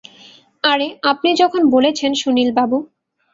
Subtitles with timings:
[0.63, 2.77] আরে আপনি যখন বলেছেন, সুনীল বাবু।